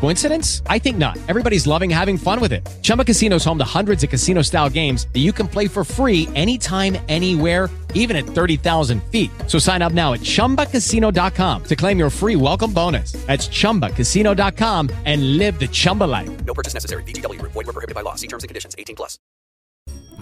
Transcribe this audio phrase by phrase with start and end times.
[0.00, 0.62] Coincidence?
[0.66, 1.16] I think not.
[1.28, 2.68] Everybody's loving having fun with it.
[2.82, 5.84] Chumba Casino is home to hundreds of casino style games that you can play for
[5.84, 9.30] free anytime, anywhere, even at 30,000 feet.
[9.46, 13.12] So sign up now at chumbacasino.com to claim your free welcome bonus.
[13.26, 16.30] That's chumbacasino.com and live the Chumba life.
[16.44, 17.02] No purchase necessary.
[17.04, 17.40] BGW.
[17.42, 18.16] Void were prohibited by law.
[18.16, 18.74] See terms and conditions.
[18.78, 19.18] 18 plus.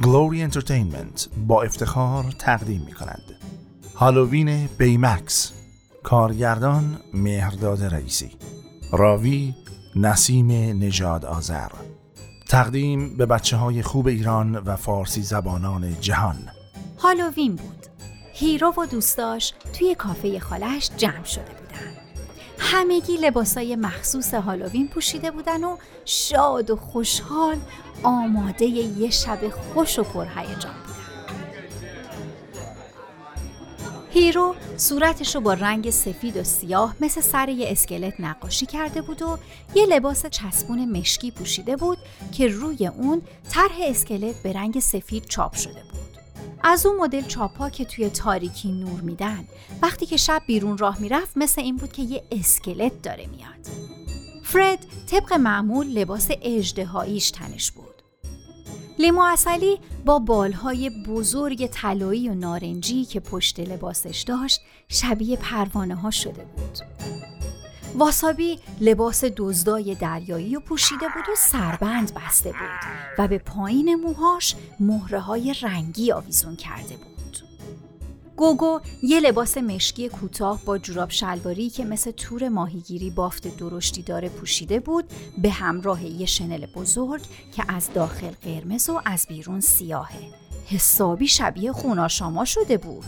[0.03, 3.23] گلوری انترتینمنت با افتخار تقدیم می کند
[3.95, 5.53] هالووین بیمکس
[6.03, 8.31] کارگردان مهرداد رئیسی
[8.93, 9.55] راوی
[9.96, 10.52] نسیم
[10.84, 11.72] نژاد آذر.
[12.50, 16.50] تقدیم به بچه های خوب ایران و فارسی زبانان جهان.
[17.00, 17.86] هالووین بود.
[18.34, 21.94] هیرو و دوستاش توی کافه خالش جمع شده بودن.
[22.60, 27.58] همگی لباسای مخصوص هالووین پوشیده بودن و شاد و خوشحال
[28.04, 31.03] آماده یه شب خوش و پرهیجان بودن.
[34.14, 39.22] هیرو صورتش رو با رنگ سفید و سیاه مثل سر یه اسکلت نقاشی کرده بود
[39.22, 39.38] و
[39.76, 41.98] یه لباس چسبون مشکی پوشیده بود
[42.32, 46.18] که روی اون طرح اسکلت به رنگ سفید چاپ شده بود.
[46.64, 49.48] از اون مدل چاپا که توی تاریکی نور میدن
[49.82, 53.68] وقتی که شب بیرون راه می‌رفت مثل این بود که یه اسکلت داره میاد.
[54.44, 57.93] فرد طبق معمول لباس اجدهاییش تنش بود.
[59.00, 66.12] لیمو اصلی با بالهای بزرگ طلایی و نارنجی که پشت لباسش داشت شبیه پروانه ها
[66.12, 66.80] شده بود.
[67.96, 74.56] واسابی لباس دزدای دریایی و پوشیده بود و سربند بسته بود و به پایین موهاش
[74.80, 77.13] مهره های رنگی آویزون کرده بود.
[78.38, 84.30] گوگو یه لباس مشکی کوتاه با جوراب شلواری که مثل تور ماهیگیری بافت درشتی داره
[84.30, 85.06] پوشیده بود
[85.38, 87.22] به همراه یه شنل بزرگ
[87.56, 90.34] که از داخل قرمز و از بیرون سیاهه.
[90.66, 93.06] حسابی شبیه خوناشاما شده بود.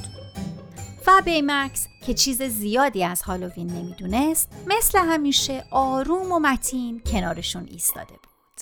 [1.08, 8.14] و بیمکس که چیز زیادی از هالووین نمی‌دونست مثل همیشه آروم و متین کنارشون ایستاده
[8.14, 8.62] بود.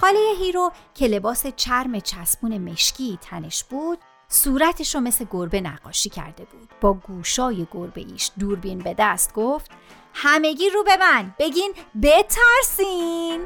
[0.00, 6.44] خاله هیرو که لباس چرم چسبون مشکی تنش بود صورتش رو مثل گربه نقاشی کرده
[6.44, 6.68] بود.
[6.80, 9.70] با گوشای گربه ایش دوربین به دست گفت
[10.14, 13.44] همگی رو به من بگین بترسین.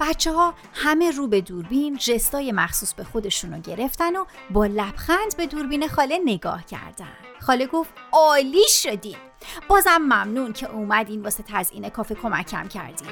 [0.00, 5.36] بچه ها همه رو به دوربین جستای مخصوص به خودشون رو گرفتن و با لبخند
[5.36, 7.16] به دوربین خاله نگاه کردن.
[7.40, 9.18] خاله گفت عالی شدیم
[9.68, 13.08] بازم ممنون که اومدین واسه تزیین کافه کمکم کردین.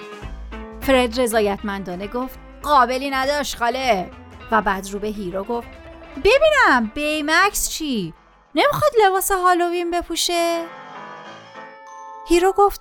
[0.81, 4.11] فرد رضایتمندانه گفت قابلی نداشت خاله.
[4.51, 5.69] و بعد رو به هیرو گفت
[6.19, 8.15] ببینم بیمکس چی؟
[8.55, 10.65] نمی‌خواد لباس هالووین بپوشه؟
[12.29, 12.81] هیرو گفت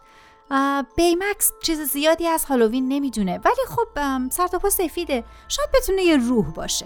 [0.95, 3.87] بیمکس چیز زیادی از هالووین نمی‌دونه ولی خب
[4.29, 5.23] سر تا پا سفیده.
[5.47, 6.85] شاید بتونه یه روح باشه.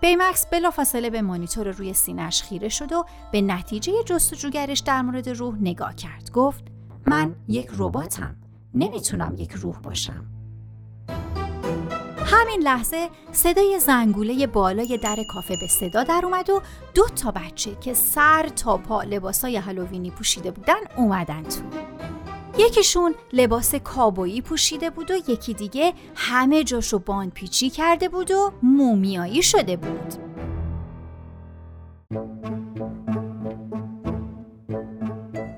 [0.00, 5.56] بیمکس بلافاصله به مانیتور روی سینش خیره شد و به نتیجه جستجوگرش در مورد روح
[5.60, 6.30] نگاه کرد.
[6.30, 6.64] گفت
[7.06, 8.36] من یک رباتم.
[8.74, 10.24] نمی‌تونم یک روح باشم.
[12.36, 16.62] همین لحظه صدای زنگوله بالای در کافه به صدا در اومد و
[16.94, 21.62] دو تا بچه که سر تا پا لباسای هالووینی پوشیده بودن اومدن تو.
[22.58, 28.52] یکیشون لباس کابویی پوشیده بود و یکی دیگه همه جاشو باند پیچی کرده بود و
[28.62, 30.14] مومیایی شده بود.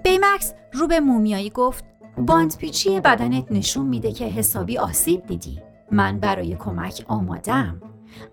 [0.04, 1.84] بیمکس رو به مومیایی گفت
[2.18, 5.67] باند پیچی بدنت نشون میده که حسابی آسیب دیدی.
[5.90, 7.82] من برای کمک آمادم.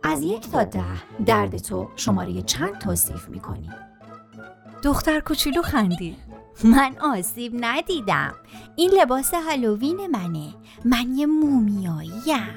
[0.04, 0.84] از یک تا ده
[1.26, 3.70] درد تو شماره چند توصیف می‌کنی؟
[4.84, 6.18] دختر کوچولو خندید
[6.64, 8.34] من آسیب ندیدم.
[8.76, 10.54] این لباس هالووین منه.
[10.86, 12.48] من یه مومیاییم.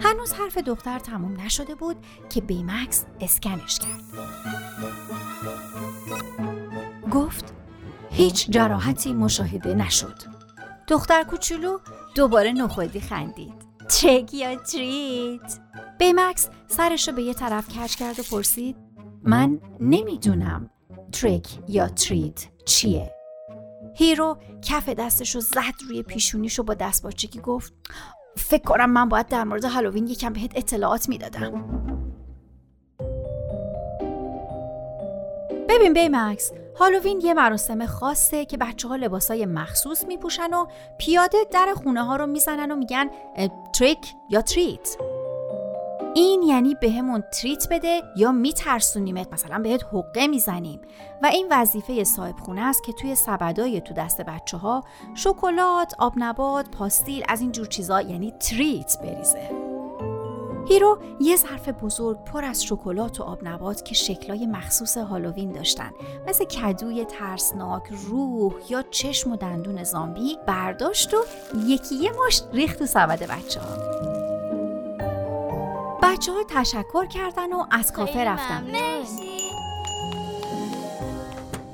[0.00, 1.96] هنوز حرف دختر تموم نشده بود
[2.30, 4.00] که بیمکس اسکنش کرد.
[7.10, 7.54] گفت
[8.10, 10.16] هیچ جراحتی مشاهده نشد.
[10.88, 11.78] دختر کوچولو
[12.14, 13.69] دوباره نخودی خندید.
[13.90, 15.58] trick یا treat
[15.98, 18.76] بیمکس سرش رو به یه طرف کج کرد و پرسید
[19.22, 20.70] من نمی‌دونم
[21.12, 23.14] trick یا treat چیه؟
[23.96, 27.72] هیرو کف دستش رو زد روی پیشونیش رو با دستپاچگی گفت
[28.36, 31.64] فکر کنم من باید در مورد هالووین یکم بهت اطلاعات می‌دادم.
[35.68, 40.66] ببین بیمکس هالووین یه مراسم خاصه که بچه ها لباس های مخصوص میپوشن و
[40.98, 43.10] پیاده در خونه ها رو می‌زنن و میگن
[43.72, 44.96] trick یا treat
[46.14, 50.80] این یعنی بهمون treat بده یا میترسونیمت مثلا بهت حقه می‌زنیم.
[51.22, 54.84] و این وظیفه صاحب خونه است که توی سبدای تو دست بچه ها
[55.14, 59.69] شکلات، آب نبات، پاستیل از این جور چیزا یعنی treat بریزه.
[60.68, 65.90] هیرو یه ظرف بزرگ پر از شکلات و آب نبات که شکلای مخصوص هالووین داشتن
[66.28, 71.16] مثل کدوی ترسناک، روح یا چشم و دندون زامبی برداشت و
[71.66, 73.76] یکی یه مشت ریخت تو سبد بچه ها.
[76.02, 78.66] بچه ها تشکر کردن و از کافه رفتن.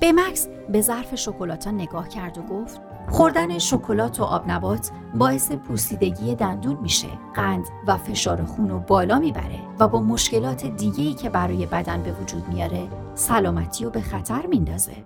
[0.01, 2.81] به مکس به ظرف شکلات نگاه کرد و گفت
[3.11, 9.19] خوردن شکلات و آب نبات باعث پوسیدگی دندون میشه قند و فشار خون رو بالا
[9.19, 14.47] می‌بره و با مشکلات دیگه‌ای که برای بدن به وجود میاره سلامتی رو به خطر
[14.47, 15.05] میندازه.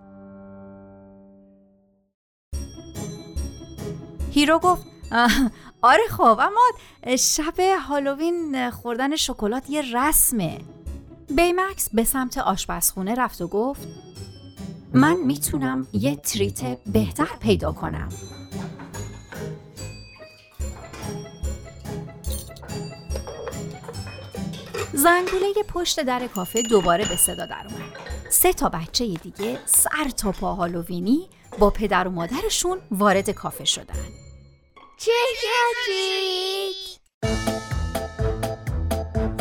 [4.30, 5.30] هیرو گفت "آه،
[5.82, 6.60] آره خب اما
[7.18, 10.58] شب هالووین خوردن شکلات یه رسمه.
[11.36, 13.88] بیمکس به سمت آشپزخونه رفت و گفت
[14.94, 18.08] من می‌تونم یه treat بهتر پیدا کنم.
[24.92, 27.92] زنگوله پشت در کافه دوباره به صدا در اومد.
[28.30, 31.28] سه تا بچه دیگه سر تا پا هالووینی
[31.58, 33.94] با پدر و مادرشون وارد کافه شدن.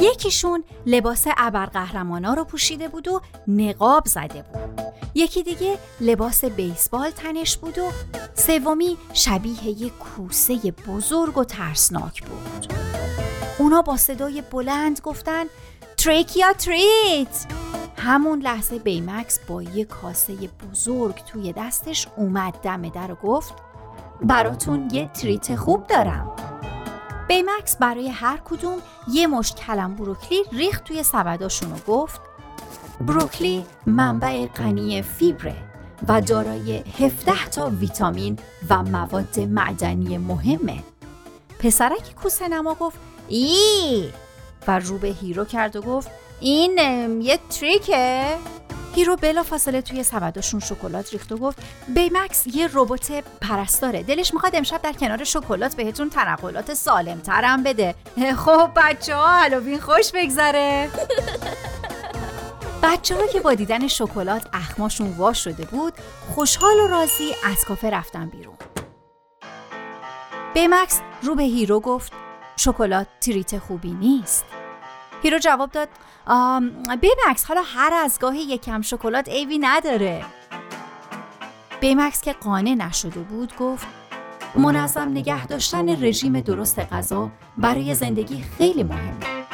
[0.02, 4.84] یکیشون لباس ابرقهرمانا رو پوشیده بود و نقاب زده بود.
[5.16, 7.92] یکی دیگه لباس بیسبال تنش بود و
[8.36, 12.74] سومی شبیه یک کوسه بزرگ و ترسناک بود.
[13.60, 15.46] اونا با صدای بلند گفتن
[15.98, 17.46] تریک یا تریت
[17.98, 23.54] همون لحظه بیمکس با یه کاسه بزرگ توی دستش اومد دم در و گفت
[24.22, 26.49] براتون یه تریت خوب دارم.
[27.30, 28.78] بیمکس برای هر کدوم
[29.12, 32.22] یه مشت کلم بروکلی ریخت توی سبداشون و گفت
[33.02, 35.56] بروکلی منبع غنی فیبره
[36.08, 38.40] و دارای 17 تا ویتامین
[38.70, 40.84] و مواد معدنی مهمه.
[41.60, 44.10] پسرک کوسه نما گفت ای!
[44.68, 46.10] و رو به هیرو کرد و گفت
[46.40, 46.78] این
[47.22, 48.38] یه trick ه.
[48.96, 51.58] هیرو بلا فاصله توی سبداشون شکلات ریخت و گفت
[51.88, 54.04] بیمکس یه ربات پرستاره.
[54.04, 57.96] دلش می‌خواد امشب در کنار شکلات بهتون تنقلات سالم ترم بده.
[58.46, 60.90] خب بچه ها هلووین خوش بگذره.
[62.84, 65.94] بچه ها که با دیدن شکلات اخماشون وا شده بود
[66.36, 68.56] خوشحال و راضی از کافه رفتن بیرون.
[70.54, 72.14] بیمکس رو به هیرو گفت
[72.56, 74.46] شکلات treat خوبی نیست.
[75.24, 75.90] هیرو جواب داد
[77.02, 80.26] بیمکس حالا هر از گاهی یکم شکلات عیبی نداره.
[81.80, 83.88] بیمکس که قانع نشده بود گفت
[84.56, 89.46] منظم نگه داشتن رژیم درست غذایی برای زندگی خیلی مهمه.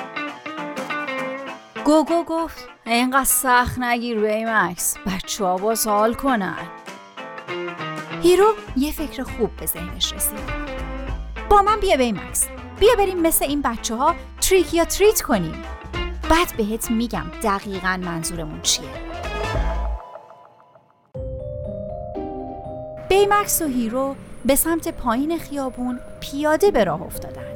[1.86, 6.68] گوگو گفت اینقدر سخت نگیر بیمکس بچه ها بذار حال کنن.
[8.24, 10.40] هیرو یه فکر خوب به ذهنش رسید.
[11.50, 12.48] با من بیا بیمکس
[12.80, 15.64] بیا بریم مثل این بچه ها trick یا treat کنیم.
[16.30, 18.90] بعد بهت میگم دقیقا منظورمون چیه.
[23.10, 27.56] بیمکس و هیرو به سمت پایین خیابون پیاده به راه افتادن.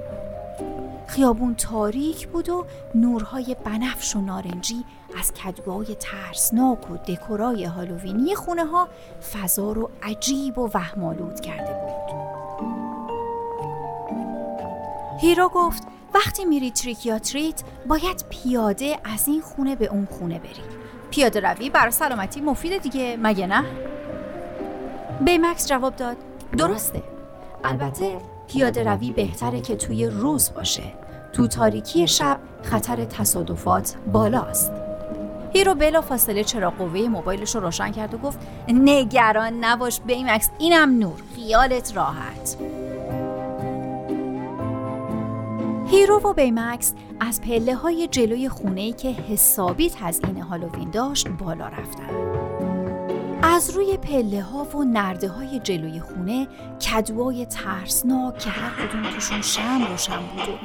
[1.08, 2.66] خیابون تاریک بود و
[2.96, 4.86] نورهای بنفش و نارنجی
[5.20, 8.88] از کدوهای ترسناک و دکورای هالووینی خونه ها
[9.34, 12.19] فضا رو عجیب و وهم‌آلود کرده بود.
[15.22, 15.84] هیرو گفت
[16.14, 20.64] وقتی میری trick یا treat باید پیاده از این خونه به اون خونه بری.
[21.12, 23.64] پیاده روی برای سلامتی مفیده دیگه مگه نه؟
[25.22, 26.18] بیمکس جواب داد
[26.58, 27.04] درسته.
[27.64, 28.18] البته
[28.48, 30.94] پیاده روی بهتره که توی روز باشه.
[31.34, 34.72] تو تاریکی شب خطر تصادفات بالاست.
[35.54, 41.00] هیرو بلا فاصله چراغ قوه موبایلش رو روشن کرد و گفت نگران نباش بیمکس اینم
[41.00, 41.22] نور.
[41.36, 42.58] خیالت راحت.
[45.92, 52.10] هیرو و بیمکس از پله های جلوی خونه که حسابی تزیین هالووین داشت بالا رفتن.
[53.44, 56.48] از روی پله ها و نرده های جلوی خونه
[56.82, 60.58] کدوهای ترسناک که هر کدوم توشون شم روشن بود و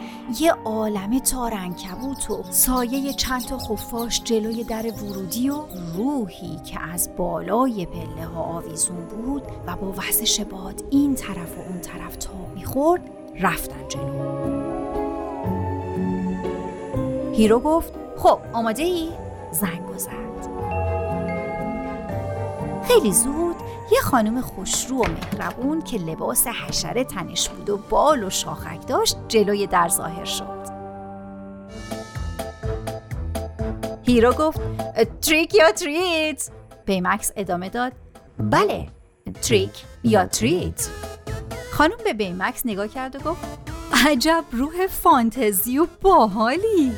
[0.42, 5.64] یه عالمه تارنکبوت و سایه چند تا خفاش جلوی در ورودی و
[5.96, 11.60] روحی که از بالای پله ها آویزون بود و با وزش باد این طرف و
[11.60, 13.02] اون طرف تاب می‌خورد
[13.40, 14.53] رفتن جلو.
[17.36, 19.08] هیرو گفت خب آماده ای؟
[19.50, 20.10] زنگ زد
[22.88, 23.56] خیلی زود
[23.92, 29.16] یه خانم خوشرو و مهربون که لباس حشره تنش بود و بال و شاخک داشت
[29.28, 30.64] جلوی در ظاهر شد.
[34.02, 34.60] هیرو گفت
[35.20, 36.50] trick یا treat
[36.86, 37.92] بیمکس ادامه داد
[38.38, 38.88] بله
[39.42, 40.88] trick یا treat
[41.72, 43.64] خانم به بیمکس نگاه کرد و گفت
[44.06, 46.92] عجب روح فانتزی و باحالی.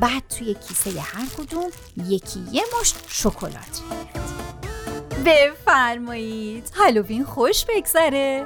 [0.00, 1.70] بعد توی کیسه هر کدوم
[2.06, 3.82] یکی یه مشت شکلات
[5.26, 6.70] بفرمایید.
[6.76, 8.44] هالووین خوش بگذره.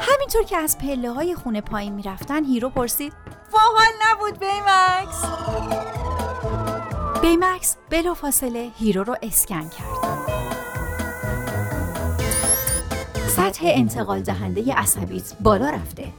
[0.00, 3.12] همینطور که از پله های خونه پایین می‌رفتن هیرو پرسید
[3.52, 5.24] باحال نبود بیمکس.
[7.22, 10.26] بیمکس بلا فاصله هیرو رو اسکن کرد.
[13.36, 16.12] سطح انتقال دهنده عصبیت بالا رفته.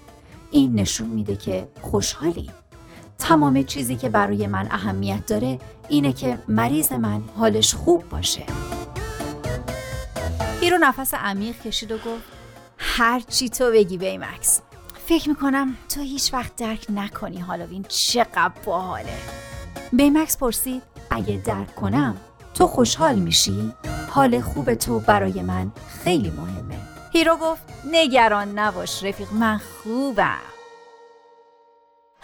[0.51, 2.51] این نشون میده که خوشحالی
[3.19, 5.59] تمام چیزی که برای من اهمیت داره
[5.89, 8.43] اینه که مریض من حالش خوب باشه.
[10.61, 12.23] هیرو نفس عمیق کشید و گفت
[12.77, 14.61] هر چی تو بگی بیمکس
[15.05, 19.17] فکر می‌کنم تو هیچ وقت درک نکنی هالووین چقدر باحاله.
[19.93, 22.17] بیمکس پرسید اگه درک کنم
[22.53, 23.73] تو خوشحال میشی؟
[24.09, 25.71] حال خوب تو برای من
[26.03, 26.79] خیلی مهمه.
[27.13, 30.56] هیرو گفت نگران نباش رفیق من خوبم.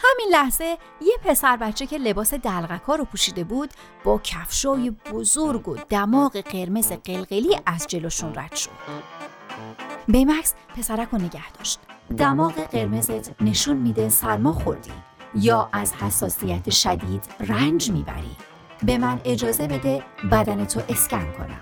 [0.03, 3.69] همین لحظه یه پسر بچه که لباس دلغکا رو پوشیده بود
[4.03, 8.69] با کفشای بزرگ و دماغ قرمز قلقلی از جلوشون رد شد.
[10.07, 11.79] بیمکس پسرک رو نگه داشت.
[12.17, 14.91] دماغ قرمزت نشون میده سرما خوردی
[15.35, 18.37] یا از حساسیت شدید رنج می‌بری.
[18.83, 21.61] به من اجازه بده بدن تو اسکن کنم.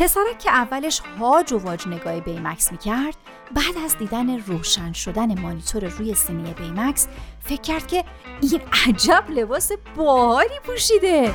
[0.00, 3.16] پسرک که اولش هاج و واج نگاه بیمکس می‌کرد
[3.54, 7.08] بعد از دیدن روشن شدن مانیتور روی سینه بیمکس
[7.40, 8.04] فکر کرد که
[8.42, 11.34] این عجب لباس باحالی پوشیده.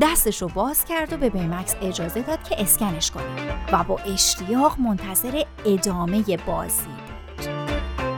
[0.00, 4.78] دستش رو باز کرد و به بیمکس اجازه داد که اسکنش کنه و با اشتیاق
[4.80, 7.48] منتظر ادامه بازی بود.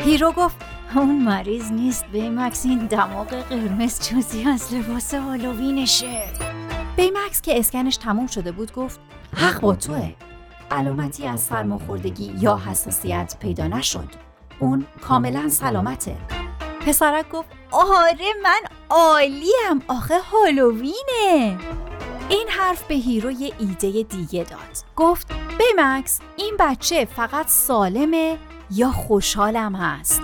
[0.00, 0.56] هیرو گفت
[0.94, 6.22] اون مریض نیست بیمکس این دماغ قرمز جزئی از لباس هالووینشه.
[6.96, 9.00] بیمکس که اسکنش تموم شده بود گفت
[9.34, 10.12] حق با توه.
[10.70, 14.08] علامتی از سرماخوردگی یا حساسیت پیدا نشد.
[14.58, 16.16] اون کاملا سلامته.
[16.86, 18.60] پسرک گفت آره من
[18.90, 21.58] عالیم آخه هالووینه.
[22.28, 24.58] این حرف به هیرو یه ایده دیگه داد.
[24.96, 28.38] گفت بیمکس این بچه فقط سالمه
[28.70, 30.22] یا خوشحالم هست.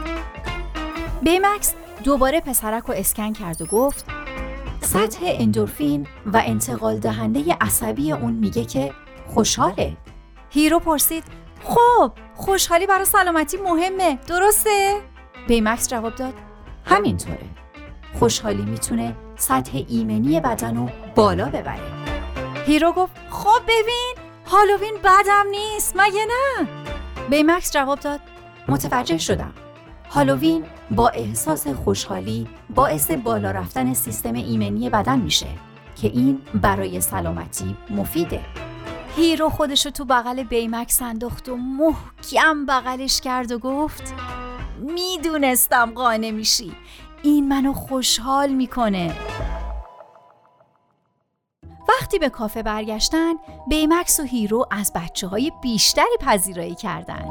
[1.22, 1.74] بیمکس
[2.04, 4.04] دوباره پسرک رو اسکن کرد و گفت
[4.80, 8.92] سطح اندورفین و انتقال دهنده عصبی اون میگه که
[9.34, 9.96] خوشحاله.
[10.50, 11.24] هیرو پرسید
[11.64, 15.00] خب خوشحالی برای سلامتی مهمه درسته؟
[15.48, 16.34] بیمکس جواب داد
[16.84, 17.48] همینطوره.
[18.18, 21.80] خوشحالی می‌تونه سطح ایمنی بدن رو بالا ببره.
[22.66, 24.14] هیرو گفت خب ببین
[24.46, 26.68] هالووین بدم نیست مگه نه؟
[27.30, 28.20] بیمکس جواب داد
[28.68, 29.52] متوجه شدم.
[30.10, 35.46] هالووین با احساس خوشحالی باعث بالا رفتن سیستم ایمنی بدن میشه
[35.96, 38.40] که این برای سلامتی مفیده.
[39.16, 44.14] هیرو خودشو تو بغل بیمکس انداخت و محکم بغلش کرد و گفت
[44.78, 46.72] می‌دونستم قانع میشی.
[47.22, 49.16] این منو خوشحال می‌کنه.
[51.88, 53.34] وقتی به کافه برگشتن
[53.68, 57.28] بیمکس و هیرو از بچه های بیشتری پذیرایی کردن.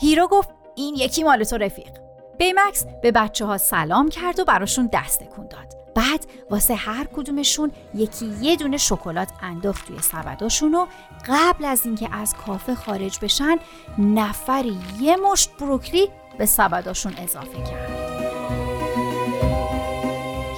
[0.00, 1.98] هیرو گفت این یکی مال تو رفیق.
[2.38, 5.83] بیمکس به بچه ها سلام کرد و براشون دست تکون داد.
[5.94, 10.86] بعد واسه هر کدومشون یکی یه دونه شکلات انداخت توی سبداشون و
[11.28, 13.56] قبل از اینکه از کافه خارج بشن
[13.98, 16.08] نفری یه مشت بروکلی
[16.38, 18.14] به سبداشون اضافه کرد.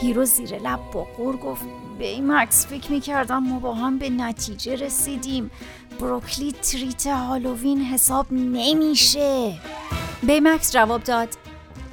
[0.00, 1.64] هیرو زیر لب با غر گفت
[1.99, 5.50] بیمکس فکر می‌کردم ما با هم به نتیجه رسیدیم.
[6.00, 9.55] بروکلی treat هالووین حساب نمیشه.
[10.23, 11.28] بیمکس جواب داد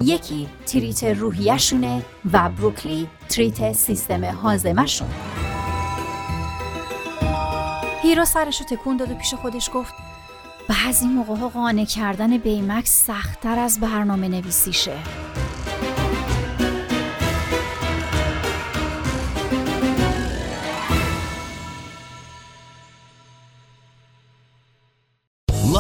[0.03, 5.07] یکی treat روحیشونه و بروکلی treat سیستم هاضمهشون.
[8.01, 9.93] هیرو سرش رو تکون داد و پیش خودش گفت
[10.69, 14.97] بعضی موقع ها قانع کردن بیمکس سختتر از برنامه نویسیشه